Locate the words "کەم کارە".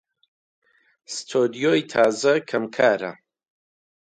2.49-3.11